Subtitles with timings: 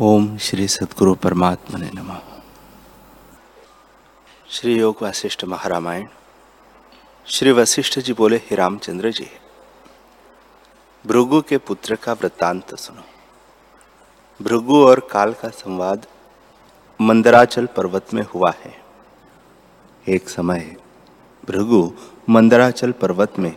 [0.00, 2.08] ओम श्री सदगुरु परमात्मा ने नम।
[4.50, 6.06] श्री योग वशिष्ठ महारामायण,
[7.26, 9.26] श्री वशिष्ठ जी बोले, हे रामचंद्र जी,
[11.06, 13.02] भृगु के पुत्र का वृत्तांत सुनो।
[14.44, 16.06] भृगु और काल का संवाद
[17.00, 18.74] मंदराचल पर्वत में हुआ है।
[20.08, 20.76] एक समय
[21.46, 21.92] भृगु
[22.28, 23.56] मंदराचल पर्वत में,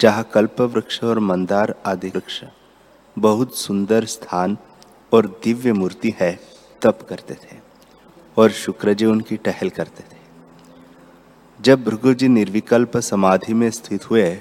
[0.00, 2.44] जहाँ कल्प वृक्ष और मंदार आदि वृक्ष
[3.18, 4.58] बहुत सुंदर स्थान
[5.12, 6.40] और दिव्य मूर्ति है,
[6.82, 7.56] तप करते थे
[8.36, 10.18] और शुक्र जी उनकी टहल करते थे।
[11.60, 14.40] जब भृगु जी निर्विकल्प समाधि में स्थित हुए,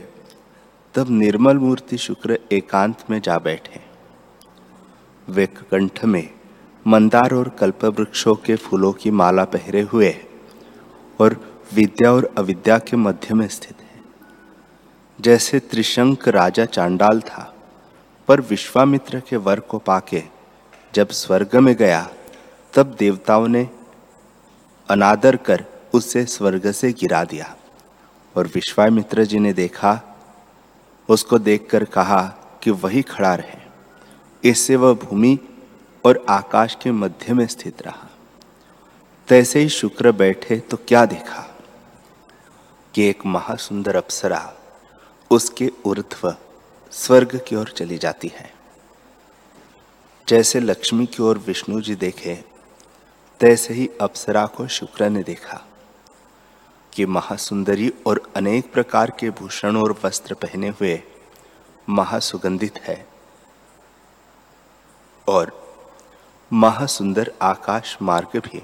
[0.94, 3.80] तब निर्मल मूर्ति शुक्र एकांत में जा बैठे।
[5.30, 6.30] वे कंठ में
[6.88, 10.16] मंदार और कल्प वृक्षों के फूलों की माला पहरे हुए
[11.22, 14.02] और विद्या और अविद्या के मध्य में स्थित है।
[15.22, 17.56] जैसे त्रिशंक राजा चांडाल था,
[18.28, 20.37] पर विश्वामित्र के वर को पाके
[20.96, 22.10] जब स्वर्ग में गया,
[22.74, 23.70] तब देवताओं ने
[24.90, 27.56] अनादर कर उसे स्वर्ग से गिरा दिया।
[28.38, 30.02] और विश्वामित्र जी ने देखा,
[31.10, 32.24] उसको देखकर कहा
[32.64, 33.68] कि वही खड़ा रहे।
[34.50, 35.40] इससे वह भूमि
[36.06, 38.10] और आकाश के मध्य में स्थित रहा।
[39.28, 41.58] तैसे ही शुक्र बैठे तो क्या देखा?
[42.94, 44.54] कि एक महासुंदर अप्सरा
[45.32, 46.36] उसके ऊर्ध्व
[46.92, 48.57] स्वर्ग की ओर चली जाती है।
[50.30, 52.44] जैसे लक्ष्मी की ओर विष्णु जी देखे,
[53.40, 55.66] तैसे ही अप्सरा को शुक्र ने देखा
[56.94, 61.04] कि महासुंदरी और अनेक प्रकार के भूषण और वस्त्र पहने हुए
[61.90, 63.08] महासुगंधित है
[65.28, 65.76] और
[66.54, 68.64] महासुंदर आकाश मार्ग भी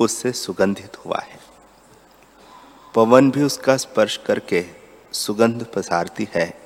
[0.00, 1.40] उससे सुगंधित हुआ है।
[2.94, 4.66] पवन भी उसका स्पर्श करके
[5.12, 6.60] सुगंध पसारती है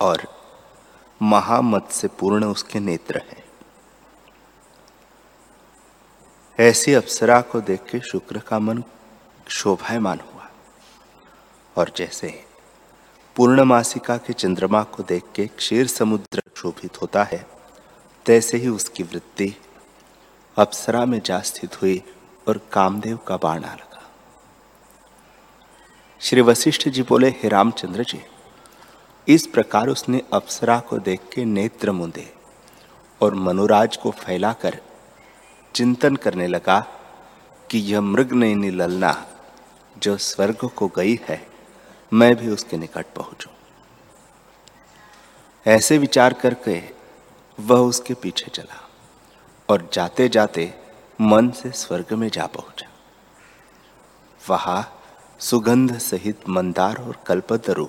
[0.00, 0.35] और
[1.22, 3.44] महामत से पूर्ण उसके नेत्र है।
[6.60, 8.84] ऐसी अप्सरा को देख के शुक्र का मन
[9.48, 10.50] शोभायमान हुआ।
[11.76, 12.44] और जैसे
[13.36, 17.46] पूर्णमासिका के चंद्रमा को देख के क्षीर समुद्र शोभित होता है,
[18.26, 19.56] तैसे ही उसकी वृत्ति
[20.56, 22.02] अप्सरा में जा स्थित हुई
[22.48, 24.02] और कामदेव का बाण आ लगा।
[26.20, 28.22] श्री वशिष्ठ जी बोले, हे रामचंद्र जी
[29.28, 32.32] इस प्रकार उसने अप्सरा को देख के नेत्र मुंदे
[33.20, 34.80] और मनोराज को फैलाकर
[35.74, 36.78] चिंतन करने लगा
[37.70, 39.12] कि यह मृग नहीं ललना
[39.98, 41.46] जो स्वर्ग को गई है,
[42.12, 43.50] मैं भी उसके निकट पहुंचू।
[45.66, 46.82] ऐसे विचार करके
[47.58, 48.80] वह उसके पीछे चला
[49.68, 50.72] और जाते जाते
[51.20, 52.88] मन से स्वर्ग में जा पहुँचा।
[54.48, 54.82] वहाँ
[55.38, 57.86] सुगंध सहित मंदार और कल्पतरु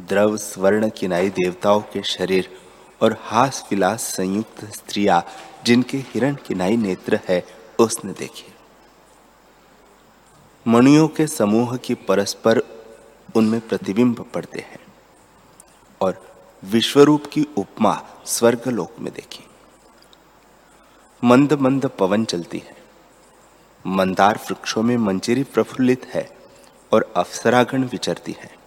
[0.00, 2.56] द्रव स्वर्ण किनाई देवताओं के शरीर
[3.02, 5.22] और हास विलास संयुक्त स्त्रिया
[5.64, 7.46] जिनके हिरण किनाई नेत्र है,
[7.78, 8.52] उसने देखी।
[10.66, 12.58] मणियों के समूह की परस्पर
[13.36, 14.78] उनमें प्रतिबिंब पड़ते हैं
[16.00, 19.44] और विश्वरूप की उपमा स्वर्गलोक में देखी।
[21.24, 22.76] मंद मंद पवन चलती है।
[23.86, 26.36] मंदार वृक्षों में मंजिरी प्रफुल्लित है
[26.92, 28.63] और अफसरागण विचरती है।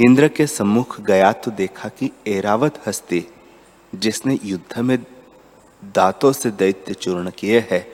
[0.00, 3.26] इंद्र के सम्मुख गया तो देखा कि एरावत हस्ती,
[3.94, 4.98] जिसने युद्ध में
[5.84, 7.86] दांतों से दैत्य चूर्ण किए हैं,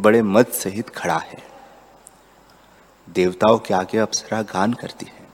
[0.00, 1.42] बड़े मत सहित खड़ा है।
[3.10, 5.28] देवताओं के आगे अप्सरा गान करती है।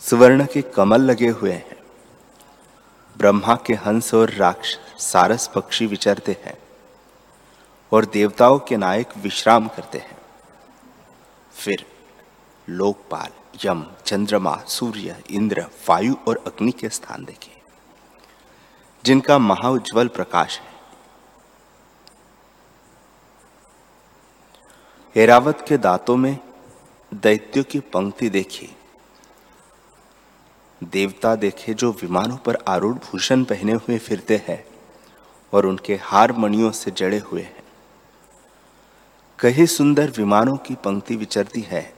[0.00, 1.76] सुवर्ण के कमल लगे हुए हैं।
[3.18, 6.58] ब्रह्मा के हंस और राक्ष सारस पक्षी विचरते हैं
[7.92, 10.18] और देवताओं के नायक विश्राम करते हैं।
[11.52, 11.86] फिर
[12.68, 13.28] लोकपाल।
[13.64, 17.50] यम, चंद्रमा, सूर्य, इंद्र, वायु और अग्नि के स्थान देखे,
[19.04, 20.76] जिनका महाउज्वल प्रकाश है।
[25.16, 26.38] एरावत के दांतों में
[27.12, 28.68] दैत्यों की पंक्ति देखी,
[30.84, 34.64] देवता देखे जो विमानों पर आरूढ़ भूषण पहने हुए फिरते हैं
[35.52, 37.62] और उनके हार मणियों से जड़े हुए हैं।
[39.38, 41.97] कहीं सुंदर विमानों की पंक्ति विचरती है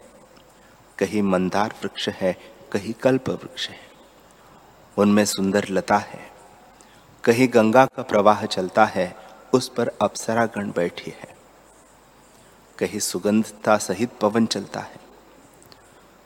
[1.01, 2.33] कहीं मंदार वृक्ष है,
[2.73, 3.79] कहीं कल्प वृक्ष है।
[4.97, 6.21] उनमें सुंदर लता है,
[7.25, 9.15] कहीं गंगा का प्रवाह चलता है,
[9.53, 11.35] उस पर अप्सरा गण बैठी है।
[12.79, 15.01] कहीं सुगंधता सहित पवन चलता है,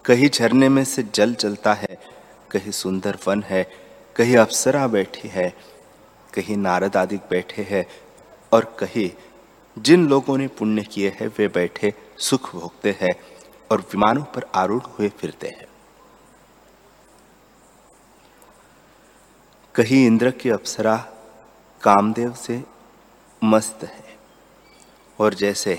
[0.05, 1.99] कहीं झरने में से जल चलता है,
[2.50, 3.62] कहीं सुंदर वन है,
[4.17, 5.49] कहीं अप्सरा बैठी है,
[6.35, 7.85] कहीं नारद आदि बैठे हैं
[8.53, 9.11] और कहीं
[9.77, 13.15] जिन लोगों ने पुण्य किए हैं, वे बैठे सुख भोगते हैं।
[13.75, 15.67] और विमानों पर आरूढ़ हुए फिरते हैं।
[19.75, 20.97] कहीं इंद्र की अप्सरा
[21.82, 22.62] कामदेव से
[23.43, 24.17] मस्त है
[25.19, 25.76] और जैसे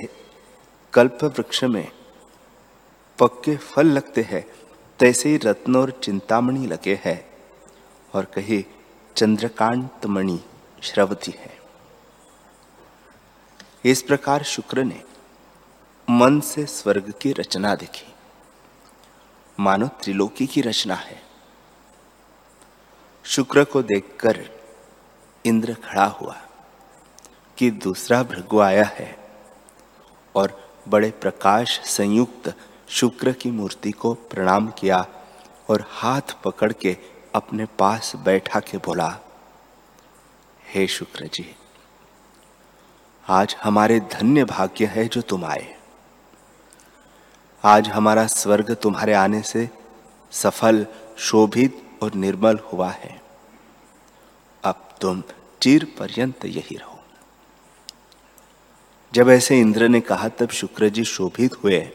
[0.93, 1.87] कल्प वृक्ष में
[3.19, 4.45] पक्के फल लगते हैं,
[4.99, 7.19] तैसे ही रत्न और चिंतामणि लगे हैं
[8.13, 8.63] और कहीं
[9.15, 10.39] चंद्रकांत मणि
[10.83, 11.57] श्रवती है।
[13.85, 15.03] इस प्रकार शुक्र ने
[16.09, 18.13] मन से स्वर्ग की रचना देखी।
[19.59, 21.21] मानो त्रिलोकी की रचना है।
[23.23, 24.45] शुक्र को देखकर
[25.45, 26.35] इंद्र खड़ा हुआ
[27.57, 29.17] कि दूसरा भृगु आया है
[30.35, 32.53] और बड़े प्रकाश संयुक्त
[32.89, 35.05] शुक्र की मूर्ति को प्रणाम किया
[35.69, 36.97] और हाथ पकड़ के
[37.35, 39.19] अपने पास बैठा के बोला,
[40.73, 41.55] हे शुक्र जी,
[43.27, 45.74] आज हमारे धन्य भाग्य है जो तुम आए।
[47.65, 49.69] आज हमारा स्वर्ग तुम्हारे आने से
[50.31, 53.21] सफल, शोभित और निर्मल हुआ है।
[54.63, 55.23] अब तुम
[55.61, 56.99] चिर पर्यंत यही रहो।
[59.13, 61.91] जब ऐसे इंद्र ने कहा, तब शुक्र जी शोभित हुए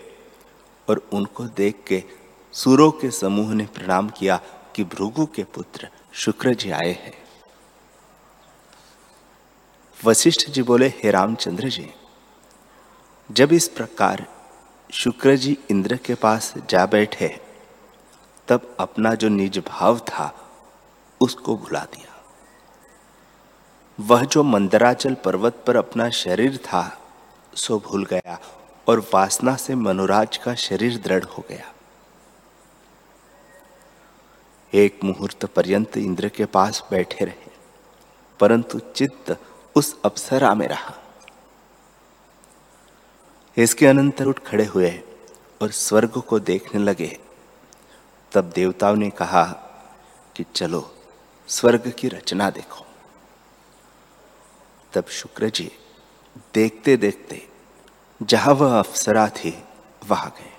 [0.88, 2.04] और उनको देख के
[2.52, 4.40] सूरों के समूह ने प्रणाम किया
[4.76, 7.14] कि भृगु के पुत्र शुक्र जी आए हैं।
[10.04, 11.90] वशिष्ठ जी बोले, हे रामचंद्र जी,
[13.32, 14.39] जब इस प्रकार
[14.92, 17.28] शुक्र जी इंद्र के पास जा बैठे,
[18.48, 20.32] तब अपना जो निज भाव था,
[21.20, 22.14] उसको भुला दिया।
[23.98, 26.82] वह जो मंदराचल पर्वत पर अपना शरीर था,
[27.54, 28.38] सो भूल गया
[28.86, 31.72] और वासना से मनुराज का शरीर दृढ़ हो गया।
[34.72, 37.50] एक मुहूर्त पर्यंत इंद्र के पास बैठे रहे,
[38.40, 39.36] परंतु चित्त
[39.76, 40.94] उस अप्सरा में रहा।
[43.60, 45.02] इसके अनंतर उठ खड़े हुए
[45.62, 47.18] और स्वर्ग को देखने लगे।
[48.32, 49.44] तब देवताओं ने कहा
[50.36, 50.94] कि चलो,
[51.48, 52.86] स्वर्ग की रचना देखो।
[54.92, 55.70] तब शुक्र जी
[56.54, 57.48] देखते देखते
[58.22, 59.64] जहाँ वह अप्सरा थी,
[60.08, 60.52] वहाँ गए।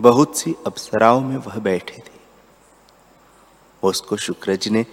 [0.00, 2.20] बहुत सी अप्सराओं में वह बैठे थे।
[3.82, 4.86] उसको शुक्र जी ने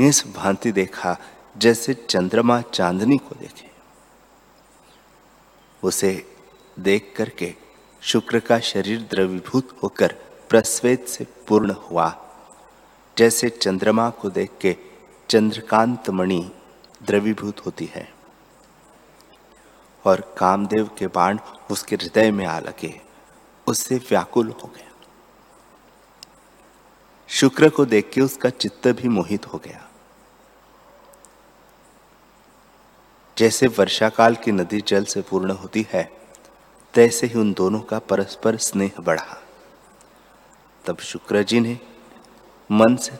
[0.00, 1.16] इस भांति देखा
[1.56, 3.77] जैसे चंद्रमा चांदनी को देखे।
[5.82, 6.36] उसे
[6.78, 7.54] देख करके
[8.00, 10.16] शुक्र का शरीर द्रवीभूत होकर
[10.48, 12.28] प्रस्वेद से पूर्ण हुआ।
[13.18, 14.76] जैसे चंद्रमा को देख के
[15.28, 16.52] चंद्रकांत मणि
[17.02, 18.12] द्रवीभूत होती है।
[20.06, 21.38] और कामदेव के बाण
[21.70, 23.00] उसके हृदय में आ लगे।
[23.66, 24.90] उससे व्याकुल हो गया।
[27.28, 29.87] शुक्र को देख के उसका चित्त भी मोहित हो गया।
[33.38, 36.12] जैसे वर्षा काल की नदी जल से पूर्ण होती है,
[36.94, 39.42] तैसे ही उन दोनों का परस्पर स्नेह बढ़ा।
[40.86, 41.78] तब शुक्र जी ने
[42.70, 43.18] मन से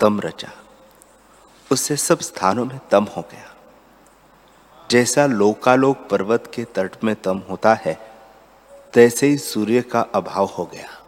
[0.00, 0.52] तम रचा।
[1.72, 3.54] उससे सब स्थानों में तम हो गया।
[4.90, 8.12] जैसा लोकालोक पर्वत के तट में तम होता है,
[8.94, 11.02] तैसे ही सूर्य का अभाव हो गया।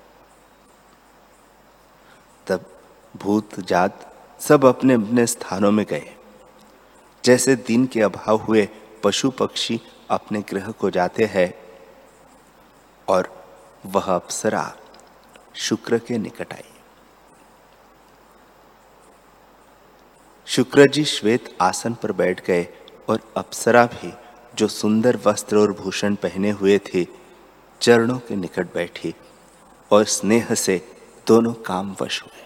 [2.47, 2.81] तब
[3.17, 6.16] भूत, जात सब अपने अपने स्थानों में गए।
[7.27, 8.69] जैसे दिन के अभाव हुए
[9.05, 9.81] पशु पक्षी
[10.11, 11.55] अपने ग्रह को जाते हैं
[13.09, 13.47] और
[13.87, 14.77] वह अप्सरा
[15.55, 16.63] शुक्र के निकट आई।
[20.47, 22.69] शुक्र जी श्वेत आसन पर बैठ गए
[23.09, 24.13] और अप्सरा भी,
[24.55, 27.07] जो सुंदर वस्त्र और भूषण पहने हुए थे,
[27.81, 29.15] चरणों के निकट बैठी
[29.93, 32.45] और स्नेह से दोनों काम वश हुए।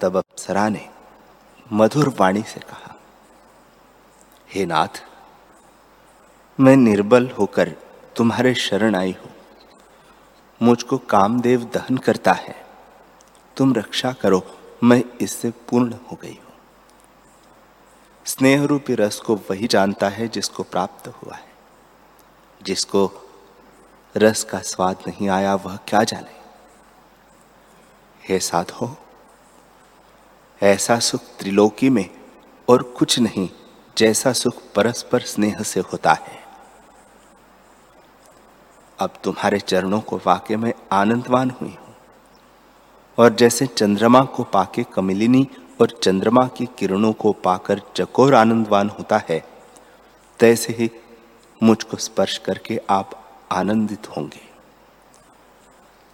[0.00, 0.93] तब अप्सरा ने
[1.72, 2.94] मधुर वाणी से कहा,
[4.48, 5.04] हे नाथ,
[6.60, 7.68] मैं निर्बल होकर
[8.16, 9.32] तुम्हारे शरण आई हूँ।
[10.62, 12.66] मुझको कामदेव दहन करता है।
[13.56, 14.46] तुम रक्षा करो,
[14.84, 16.54] मैं इससे पूर्ण हो गई हूँ।
[18.26, 21.52] स्नेह रूपी रस को वही जानता है जिसको प्राप्त हुआ है।
[22.62, 23.12] जिसको
[24.16, 26.40] रस का स्वाद नहीं आया, वह क्या जाने?
[28.28, 28.96] हे साधो
[30.62, 32.10] ऐसा सुख त्रिलोकी में
[32.68, 33.48] और कुछ नहीं
[33.98, 36.44] जैसा सुख परस्पर स्नेह से होता है।
[38.98, 41.94] अब तुम्हारे चरणों को पाके मैं आनंदवान हुई हूँ।
[43.18, 45.48] और जैसे चंद्रमा को पाके कमिलिनी
[45.80, 49.44] और चंद्रमा की किरणों को पाकर चकोर आनंदवान होता है,
[50.38, 50.90] तैसे ही
[51.62, 53.10] मुझको स्पर्श करके आप
[53.52, 54.54] आनंदित होंगे।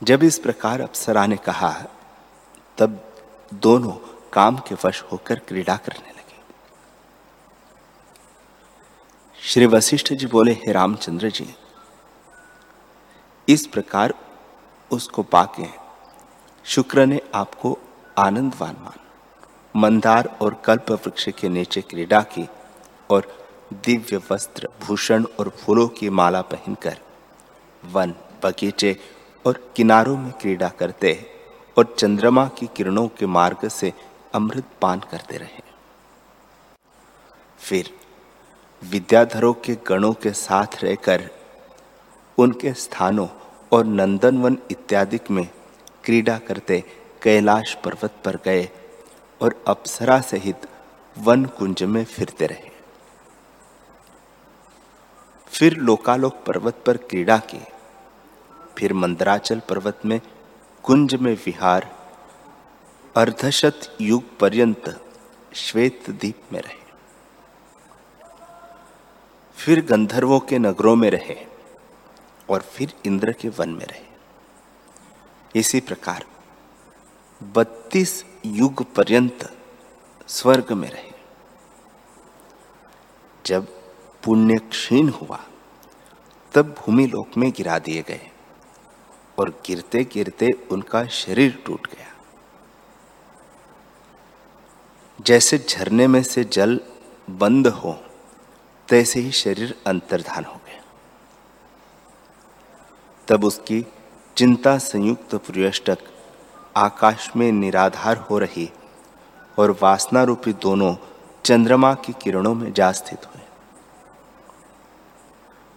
[0.03, 1.85] जब इस प्रकार अप्सरा ने कहा,
[2.79, 3.13] तब
[3.55, 3.93] दोनों
[4.33, 6.39] काम के वश होकर क्रीड़ा करने लगे।
[9.43, 11.55] श्री वशिष्ठ जी बोले, हे रामचंद्र जी,
[13.49, 14.15] इस प्रकार
[14.91, 15.67] उसको पाके
[16.65, 17.79] शुक्र ने आपको
[18.19, 18.99] आनंदवान मान।
[19.75, 22.49] मंदार और कल्प वृक्ष के नीचे क्रीड़ा की
[23.11, 23.27] और
[23.75, 26.99] दिव्य वस्त्र, भूषण और फूलों की माला पहनकर
[27.85, 28.97] वन, बगीचे
[29.45, 31.15] और किनारों में क्रीड़ा करते
[31.77, 33.93] और चंद्रमा की किरणों के मार्ग से
[34.35, 35.63] अमृत पान करते रहे।
[37.59, 37.91] फिर
[38.83, 41.29] विद्याधरों के गणों के साथ रहकर,
[42.39, 43.29] उनके स्थानों
[43.73, 45.47] और नंदनवन इत्यादि में
[46.05, 46.83] क्रीड़ा करते
[47.23, 48.69] कैलाश पर्वत पर गए
[49.41, 50.67] और अप्सरा सहित
[51.17, 52.71] वन कुंज में फिरते रहे।
[55.51, 57.61] फिर लोकालोक पर्वत पर क्रीड़ा की,
[58.79, 60.21] फिर मंदराचल पर्वत में
[60.85, 61.89] कुंज में विहार
[63.17, 65.05] अर्धशत युग पर्यंत
[65.55, 66.93] श्वेत द्वीप में रहे।
[69.55, 71.47] फिर गंधर्वों के नगरों में रहे
[72.51, 74.05] और फिर इंद्र के वन में रहे।
[75.57, 76.27] इसी प्रकार
[77.43, 79.57] बत्तीस युग पर्यंत
[80.29, 81.11] स्वर्ग में रहे।
[83.47, 83.67] जब
[84.25, 85.41] पुण्य क्षीण हुआ,
[86.55, 88.31] तब भूमि लोक में गिरा दिए गए
[89.39, 92.10] और गिरते गिरते उनका शरीर टूट गया।
[95.27, 96.81] जैसे झरने में से जल
[97.31, 97.99] बंद हो,
[98.89, 100.83] तैसे ही शरीर अंतर्धान हो गया।
[103.29, 103.87] तब उसकी
[104.37, 105.99] चिंता संयुक्त प्रियष्टक
[106.77, 108.73] आकाश में निराधार हो रही
[109.59, 110.97] और वासना रूपी दोनों
[111.45, 113.43] चंद्रमा की किरणों में जा स्थित हुए।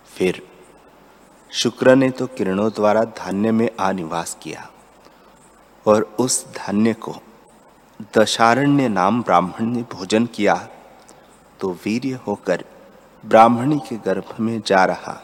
[0.08, 0.42] फिर
[1.52, 4.70] शुक्र ने तो किरणों द्वारा धान्य में आ निवास किया
[5.88, 7.16] और उस धान्य को
[8.04, 10.56] दशारण्य नाम ब्राह्मण ने भोजन किया
[11.60, 12.64] तो वीर्य होकर
[13.24, 15.18] ब्राह्मणी के गर्भ में जा रहा।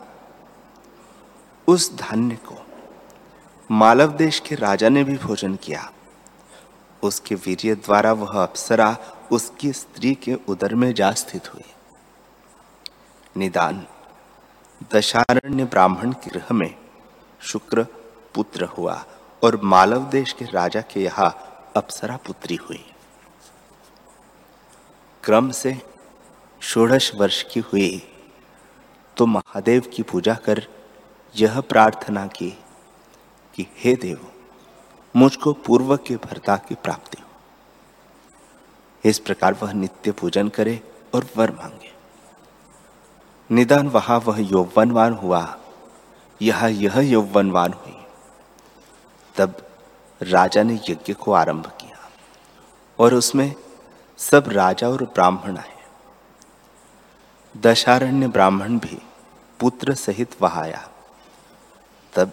[1.67, 2.55] उस धान्य को
[3.69, 5.89] मालव देश के राजा ने भी भोजन किया।
[7.03, 8.95] उसके वीर्य द्वारा वह अप्सरा
[9.31, 11.65] उसकी स्त्री के उदर में जा स्थित हुई।
[13.35, 13.85] निदान,
[14.93, 16.73] दशारण्य ब्राह्मण के गृह में
[17.41, 17.85] शुक्र
[18.35, 19.03] पुत्र हुआ
[19.43, 21.29] और मालव देश के राजा के यहाँ
[21.75, 22.91] अप्सरा पुत्री हुई।
[25.23, 25.81] क्रम से
[26.61, 28.15] षोड़श वर्ष की हुई।
[29.17, 30.67] तो महादेव की पूजा कर
[31.35, 32.51] यह प्रार्थना की
[33.55, 34.31] कि हे देव,
[35.15, 37.27] मुझको पूर्व के भरता की प्राप्ति हो।
[39.05, 40.81] इस प्रकार वह नित्य पूजन करे
[41.13, 41.93] और वर मांगे।
[43.51, 45.57] निदान वहाँ वह यौवनवान हुआ।
[46.41, 47.97] यह यह यौवनवान हुई।
[49.35, 49.68] तब
[50.21, 52.09] राजा ने यज्ञ को आरंभ किया
[52.99, 53.53] और उसमें
[54.17, 55.77] सब राजा और ब्राह्मण आए।
[57.57, 58.97] दशारण्य ब्राह्मण भी
[59.59, 60.89] पुत्र सहित वहाँ आया।
[62.13, 62.31] तब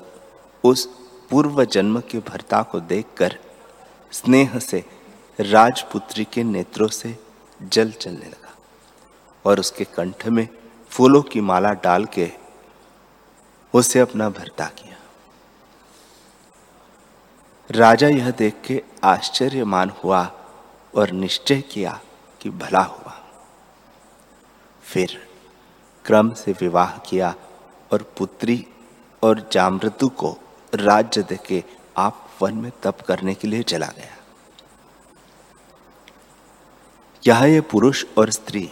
[0.65, 0.87] उस
[1.31, 3.39] पूर्व जन्म के भर्ता को देखकर
[4.13, 4.85] स्नेह से
[5.41, 7.17] राजपुत्री के नेत्रों से
[7.63, 8.55] जल चलने लगा
[9.45, 10.49] और उसके कंठ में
[10.91, 12.31] फूलों की माला डाल के
[13.75, 14.97] उसे अपना भरता किया।
[17.71, 20.33] राजा यह देख के आश्चर्यमान हुआ
[20.95, 22.01] और निश्चय किया
[22.41, 23.15] कि भला हुआ।
[24.83, 25.29] फिर
[26.05, 27.35] क्रम से विवाह किया
[27.93, 28.67] और पुत्री
[29.23, 30.37] और जामृतु को
[30.75, 31.65] राज्य देके
[31.97, 34.17] आप वन में तप करने के लिए चला गया।
[37.27, 38.71] यह ये पुरुष और स्त्री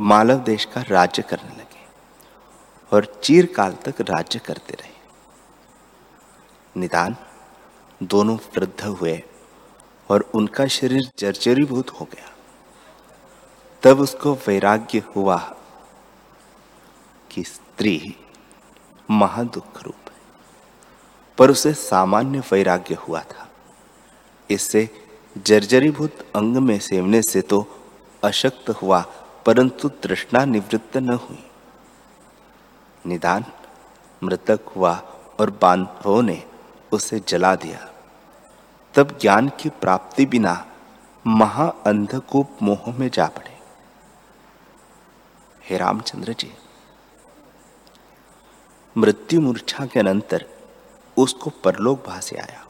[0.00, 1.86] मालव देश का राज्य करने लगे
[2.92, 4.92] और चीरकाल तक राज्य करते रहे।
[6.76, 7.16] निदान
[8.00, 9.22] दोनों वृद्ध हुए
[10.10, 12.28] और उनका शरीर जर्जरीभूत हो गया।
[13.82, 15.36] तब उसको वैराग्य हुआ
[17.30, 18.16] कि स्त्री
[19.08, 20.18] महादुख रूप है,
[21.38, 23.48] पर उसे सामान्य वैराग्य हुआ था।
[24.50, 24.88] इससे
[25.36, 27.66] जर्जरीभूत अंग में सेवने से तो
[28.22, 29.00] अशक्त हुआ,
[29.46, 31.44] परंतु तृष्णा निवृत्त न हुई।
[33.04, 33.44] निदान
[34.22, 34.94] मृतक हुआ
[35.40, 36.42] और बांधवों ने
[36.92, 37.89] उसे जला दिया।
[38.94, 40.66] तब ज्ञान की प्राप्ति बिना
[41.26, 43.58] महाअंधकूप मोह में जा पड़े।
[45.64, 46.52] हे रामचंद्र जी,
[48.96, 50.44] मृत्यु मूर्छा के अनंतर
[51.16, 52.64] उसको परलोक भाषे आया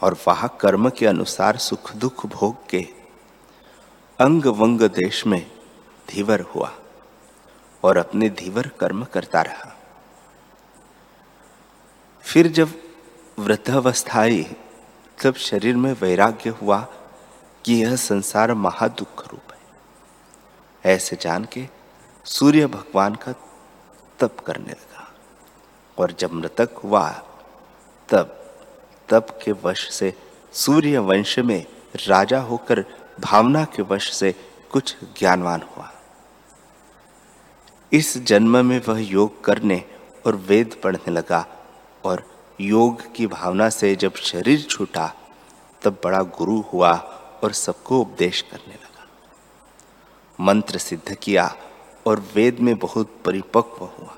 [0.00, 2.82] और वहाँ कर्म के अनुसार सुख दुख भोग के
[4.18, 5.40] अंग वंग देश में
[6.08, 6.70] धीवर हुआ
[7.84, 9.74] और अपने धीवर कर्म करता रहा।
[12.24, 12.72] फिर जब
[13.38, 14.46] वृद्धावस्था आई
[15.22, 16.88] तब शरीर में वैराग्य हुआ
[17.64, 19.58] कि यह संसार महादुख रूप है।
[20.94, 21.68] ऐसे जान के
[22.24, 23.32] सूर्य भगवान का
[24.18, 25.14] तप करने लगा।
[25.98, 27.10] और जब मृतक हुआ,
[28.08, 28.54] तब,
[29.08, 30.14] तप के वश से
[30.52, 31.66] सूर्य वंश में
[32.06, 32.84] राजा होकर
[33.20, 34.34] भावना के वश से
[34.72, 35.92] कुछ ज्ञानवान हुआ।
[37.92, 39.84] इस जन्म में वह योग करने
[40.26, 41.46] और वेद पढ़ने लगा
[42.04, 45.14] और योग की भावना से जब शरीर छूटा,
[45.82, 46.92] तब बड़ा गुरु हुआ
[47.44, 49.06] और सबको उपदेश करने लगा।
[50.40, 51.56] मंत्र सिद्ध किया
[52.06, 54.16] और वेद में बहुत परिपक्व हुआ।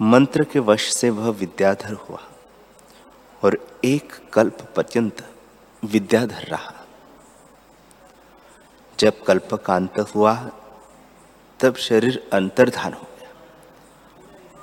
[0.00, 2.22] मंत्र के वश से वह विद्याधर हुआ
[3.44, 5.34] और एक कल्प पर्यंत
[5.84, 6.86] विद्याधर रहा।
[8.98, 10.50] जब कल्प का अंत हुआ,
[11.60, 13.15] तब शरीर अंतर्धान हो गया।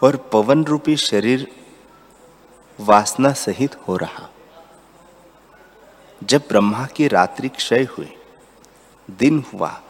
[0.03, 1.47] और पवन रूपी शरीर
[2.79, 4.29] वासना सहित हो रहा।
[6.23, 8.15] जब ब्रह्मा की रात्रि क्षय हुई,
[9.11, 9.81] दिन हुआ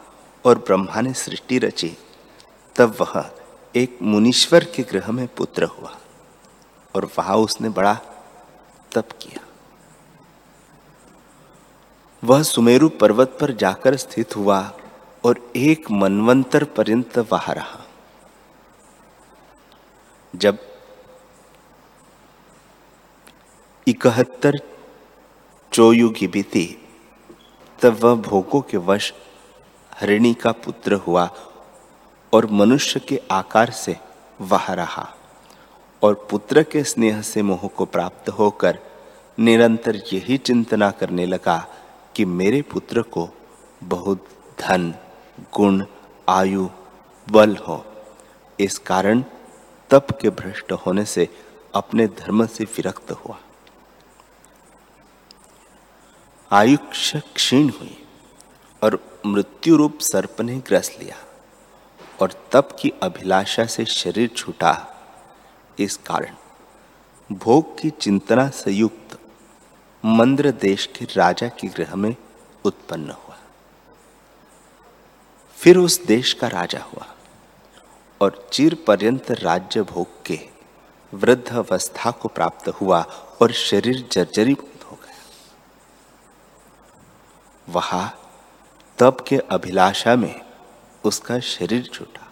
[0.44, 1.96] और ब्रह्मा ने सृष्टि रची,
[2.76, 3.30] तब वह
[3.76, 5.96] एक मुनीश्वर के ग्रह में पुत्र हुआ
[6.94, 7.94] और वहाँ उसने बड़ा
[8.92, 9.44] तप किया।
[12.24, 14.72] वह सुमेरु पर्वत पर जाकर स्थित हुआ
[15.24, 17.83] और एक मनवंतर पर्यंत वहाँ रहा।
[20.34, 20.58] जब
[23.88, 24.58] इकहत्तर
[25.72, 26.66] चोयु की बीती
[27.82, 29.12] तब वह भोगों के वश
[30.00, 31.28] हरिणी का पुत्र हुआ
[32.32, 33.96] और मनुष्य के आकार से
[34.40, 35.08] वह रहा
[36.02, 38.78] और पुत्र के स्नेह से मोह को प्राप्त होकर
[39.38, 41.66] निरंतर यही चिंतना करने लगा
[42.16, 43.28] कि मेरे पुत्र को
[43.84, 44.26] बहुत
[44.60, 44.94] धन,
[45.54, 45.84] गुण,
[46.28, 46.68] आयु,
[47.30, 47.84] बल हो।
[48.60, 49.24] इस कारण
[49.90, 51.28] तप के भ्रष्ट होने से
[51.74, 53.38] अपने धर्म से विरक्त हुआ।
[56.52, 58.06] आयुष क्षीण हुई
[58.82, 61.16] और मृत्यु रूप सर्प ने ग्रस लिया
[62.20, 64.96] और तप की अभिलाषा से शरीर छूटा।
[65.78, 66.34] इस कारण
[67.32, 69.18] भोग की चिंतना से युक्त
[70.04, 72.16] मंद्र देश के राजा के गृह में
[72.64, 73.38] उत्पन्न हुआ।
[75.56, 77.13] फिर उस देश का राजा हुआ।
[78.20, 80.38] और चिर पर्यंत राज्य भोग के
[81.12, 83.00] वृद्ध अवस्था को प्राप्त हुआ
[83.42, 85.14] और शरीर जर्जरी हो गया।
[87.68, 88.06] वहाँ
[88.98, 90.40] तप के अभिलाषा में
[91.04, 92.26] उसका शरीर छूटा।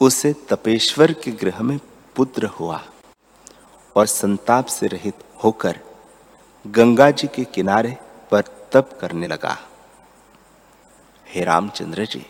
[0.00, 1.78] उसे तपेश्वर के गृह में
[2.16, 2.80] पुत्र हुआ
[3.96, 5.80] और संताप से रहित होकर
[6.64, 7.96] गंगा जी के किनारे
[8.30, 9.56] पर तप करने लगा।
[11.26, 12.26] हे रामचंद्र जी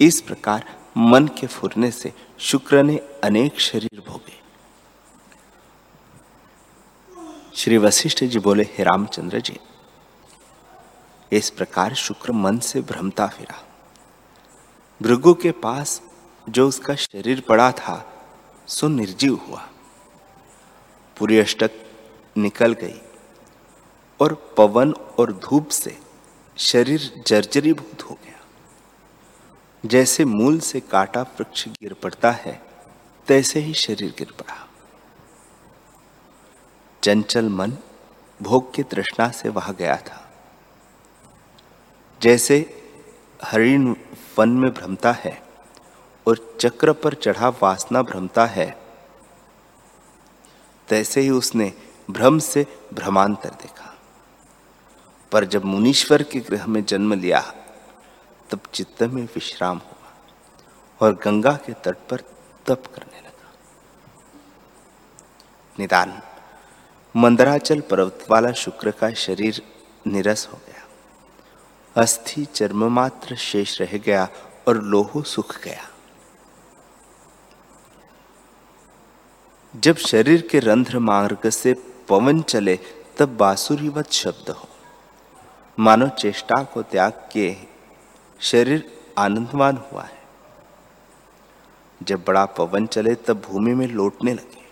[0.00, 0.64] इस प्रकार
[0.96, 4.38] मन के फुरने से शुक्र ने अनेक शरीर भोगे।
[7.54, 9.58] श्री वशिष्ठ जी बोले, हे रामचंद्र जी,
[11.32, 13.62] इस प्रकार शुक्र मन से भ्रमता फिरा।
[15.02, 16.00] भृगु के पास
[16.48, 17.96] जो उसका शरीर पड़ा था
[18.66, 19.68] सो निर्जीव हुआ।
[21.16, 21.70] पूरी अष्टक
[22.36, 23.00] निकल गई
[24.20, 25.98] और पवन और धूप से
[26.56, 28.39] शरीर जर्जरीभूत हो गया।
[29.86, 32.62] जैसे मूल से काटा वृक्ष गिर पड़ता है,
[33.26, 34.68] तैसे ही शरीर गिर पड़ा।
[37.02, 37.72] चंचल मन
[38.42, 40.30] भोग की तृष्णा से वहा गया था।
[42.22, 42.82] जैसे
[43.44, 43.96] हरिण
[44.38, 45.42] वन में भ्रमता है
[46.26, 48.80] और चक्र पर चढ़ा वासना भ्रमता है,
[50.88, 51.72] तैसे ही उसने
[52.10, 53.98] भ्रम से भ्रमांतर देखा।
[55.32, 57.54] पर जब मुनीश्वर के गृह में जन्म लिया
[58.50, 60.12] तब चित्त में विश्राम हुआ
[61.00, 62.16] और गंगा के तट पर
[62.66, 63.52] तप करने लगा।
[65.78, 66.22] निदान,
[67.16, 69.62] मंदराचल पर्वत वाला शुक्र का शरीर
[70.06, 70.88] निरस हो गया।
[72.02, 74.28] अस्थि चर्म मात्र शेष रह गया
[74.68, 75.88] और लोहो सुख गया।
[79.76, 81.74] जब शरीर के रंध्र मार्ग से
[82.08, 82.78] पवन चले,
[83.18, 84.68] तब बासुरीवत शब्द हो।
[85.78, 87.69] मानो चेष्टा को त्याग के
[88.40, 88.84] शरीर
[89.18, 90.18] आनंदवान हुआ है।
[92.02, 94.62] जब बड़ा पवन चले तब भूमि में लौटने लगे।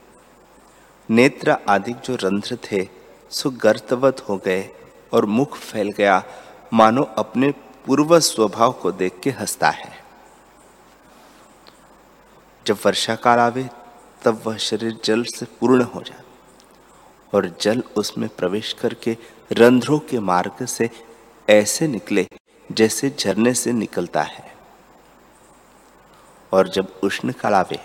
[1.10, 2.88] नेत्र आदि जो रंध्र थे
[3.30, 4.68] सो गर्तवत हो गए
[5.12, 6.22] और मुख फैल गया,
[6.72, 7.50] मानो अपने
[7.86, 9.92] पूर्व स्वभाव को देख के हंसता है।
[12.66, 13.68] जब वर्षा काल आवे,
[14.22, 16.22] तब वह शरीर जल से पूर्ण हो जाए
[17.34, 19.16] और जल उसमें प्रवेश करके
[19.52, 20.90] रंध्रों के मार्ग से
[21.48, 22.26] ऐसे निकले
[22.72, 24.56] जैसे झरने से निकलता है।
[26.52, 27.80] और जब उष्ण काल आवे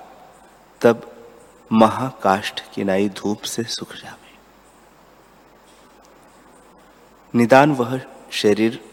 [0.82, 1.26] तब
[1.72, 4.38] महाकाष्ठ की नाई धूप से सुख जावे।
[7.36, 8.91] निदान वह शरीर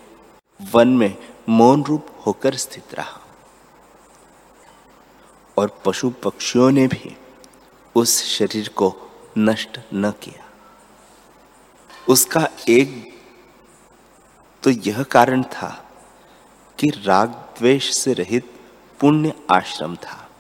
[0.72, 1.16] वन में
[1.48, 3.20] मौन रूप होकर स्थित रहा।
[5.58, 7.16] और पशु पक्षियों ने भी
[7.94, 8.96] उस शरीर को
[9.38, 10.50] नष्ट न किया।
[12.08, 13.19] उसका एक
[14.62, 15.90] तो यह कारण था
[16.78, 18.60] कि राग द्वेष से रहित
[19.00, 20.30] पुण्य आश्रम था।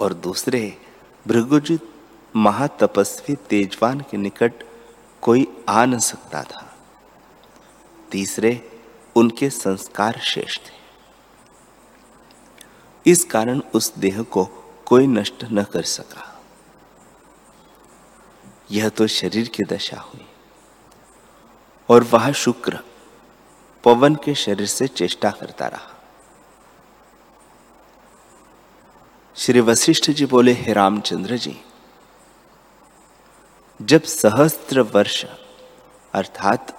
[0.00, 0.82] और दूसरे
[1.28, 1.94] भृगुजित
[2.36, 4.52] महातपस्वी तेजवान के निकट
[5.22, 6.78] कोई आ न सकता था।
[8.10, 8.82] तीसरे,
[9.16, 10.80] उनके संस्कार शेष थे।
[13.10, 14.44] इस कारण उस देह को
[14.86, 16.40] कोई नष्ट न कर सका।
[18.70, 20.28] यह तो शरीर की दशा हुई।
[21.88, 22.78] और वह शुक्र
[23.84, 25.88] पवन के शरीर से चेष्टा करता रहा।
[29.36, 31.56] श्री वशिष्ठ जी बोले, हे रामचंद्र जी,
[33.80, 35.24] जब सहस्त्र वर्ष,
[36.14, 36.76] अर्थात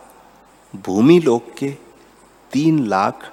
[0.74, 1.72] भूमि लोक के
[2.52, 3.32] तीन लाख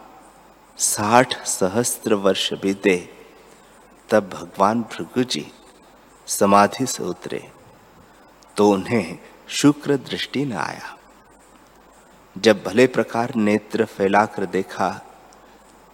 [0.78, 2.96] साठ सहस्त्र वर्ष बीते,
[4.08, 5.46] तब भगवान भृगु जी
[6.26, 7.50] समाधि से उतरे
[8.56, 10.97] तो उन्हें शुक्र दृष्टि न आया।
[12.38, 15.04] जब भले प्रकार नेत्र फैलाकर देखा,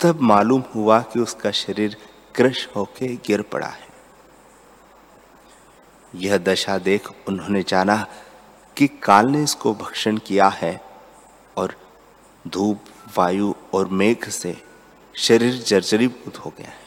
[0.01, 1.97] तब मालूम हुआ कि उसका शरीर
[2.35, 3.89] क्रश होके गिर पड़ा है।
[6.15, 8.07] यह दशा देख उन्होंने जाना
[8.77, 10.81] कि काल ने इसको भक्षण किया है
[11.57, 11.75] और
[12.49, 12.81] धूप,
[13.19, 14.63] वायु और मेघ से
[15.15, 16.85] शरीर जर्जरीभूत हो गया है।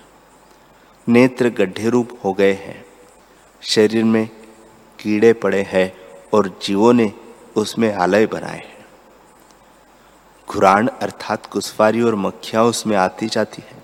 [1.07, 2.85] नेत्र गड्ढे रूप हो गए हैं।
[3.61, 4.29] शरीर में
[4.99, 5.93] कीड़े पड़े हैं
[6.33, 7.13] और जीवों ने
[7.55, 8.76] उसमें आलय बनाए हैं।
[10.49, 13.83] घुराण अर्थात कुसवारी और मक्खियाँ उसमें आती जाती है।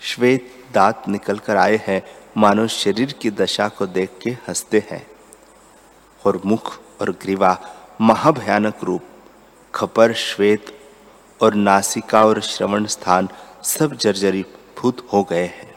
[0.00, 2.02] श्वेत दांत निकल कर आए हैं,
[2.36, 5.06] मानो शरीर की दशा को देख के हँसते हैं।
[6.26, 7.58] और मुख और ग्रीवा
[8.00, 9.02] महाभयानक रूप,
[9.74, 10.80] खपर, श्वेत
[11.42, 13.28] और नासिका और श्रवण स्थान
[13.64, 14.46] सब जर्जरी
[14.78, 15.74] भूत हो गए हैं।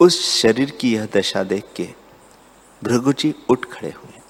[0.00, 1.88] उस शरीर की यह दशा देख के
[2.84, 4.20] भृगुजी उठ खड़े हुए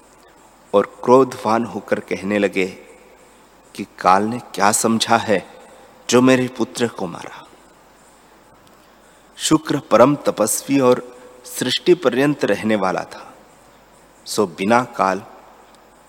[0.73, 2.92] और क्रोधवान होकर कहने लगे
[3.75, 5.49] कि काल ने क्या समझा है
[6.09, 7.47] जो मेरे पुत्र को मारा।
[9.37, 13.33] शुक्र परम तपस्वी और सृष्टि पर्यंत रहने वाला था।
[14.25, 15.23] सो बिना काल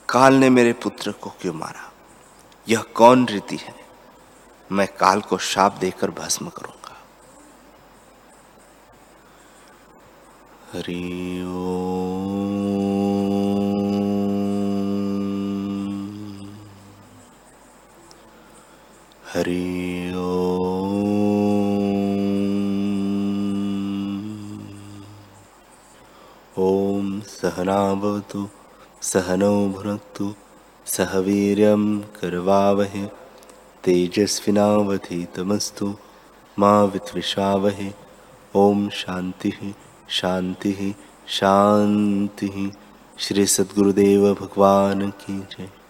[0.08, 1.92] काल ने मेरे पुत्र को क्यों मारा?
[2.68, 3.74] यह कौन रीति है?
[4.72, 6.96] मैं काल को शाप देकर भस्म करूँगा।
[10.72, 11.44] हरि
[19.34, 20.14] हरि
[26.58, 28.48] ओम। सहनावतु
[29.02, 30.34] सहनौ भुनक्तु
[30.86, 33.08] सह वीर्यं करवावहे,
[33.84, 35.94] तेजस्विनावधीतमस्तु,
[36.58, 37.92] माँ विद्विषावहे।
[38.56, 39.74] ओम शांति
[40.08, 40.94] शांति
[41.28, 42.72] शांति
[43.18, 45.83] श्री सद्गुरुदेव भगवान की जय।